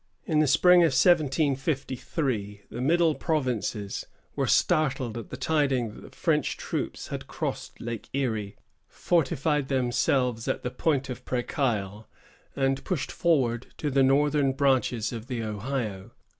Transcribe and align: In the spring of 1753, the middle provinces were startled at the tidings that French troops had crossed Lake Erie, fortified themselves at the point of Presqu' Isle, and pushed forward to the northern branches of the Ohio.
In 0.25 0.39
the 0.39 0.47
spring 0.47 0.81
of 0.81 0.93
1753, 0.97 2.61
the 2.71 2.81
middle 2.81 3.13
provinces 3.13 4.07
were 4.35 4.47
startled 4.47 5.15
at 5.15 5.29
the 5.29 5.37
tidings 5.37 6.01
that 6.01 6.15
French 6.15 6.57
troops 6.57 7.09
had 7.09 7.27
crossed 7.27 7.79
Lake 7.79 8.09
Erie, 8.13 8.55
fortified 8.87 9.67
themselves 9.67 10.47
at 10.47 10.63
the 10.63 10.71
point 10.71 11.07
of 11.09 11.23
Presqu' 11.23 11.59
Isle, 11.59 12.09
and 12.55 12.83
pushed 12.83 13.11
forward 13.11 13.67
to 13.77 13.91
the 13.91 14.01
northern 14.01 14.53
branches 14.53 15.13
of 15.13 15.27
the 15.27 15.43
Ohio. 15.43 16.09